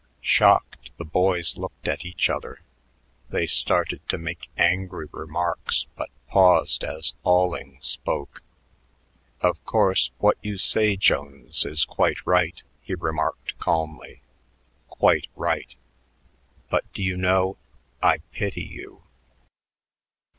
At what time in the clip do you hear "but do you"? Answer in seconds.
16.71-17.15